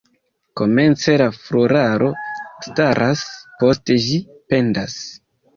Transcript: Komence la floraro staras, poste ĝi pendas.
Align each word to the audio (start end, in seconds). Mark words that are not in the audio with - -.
Komence 0.61 1.13
la 1.21 1.27
floraro 1.35 2.09
staras, 2.69 3.23
poste 3.61 3.99
ĝi 4.07 4.19
pendas. 4.55 4.99